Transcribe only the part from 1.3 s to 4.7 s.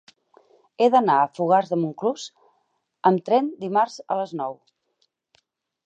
Fogars de Montclús amb tren dimarts a les nou.